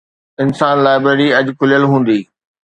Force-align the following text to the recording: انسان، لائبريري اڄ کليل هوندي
انسان، 0.43 0.75
لائبريري 0.85 1.27
اڄ 1.37 1.47
کليل 1.59 1.83
هوندي 1.91 2.19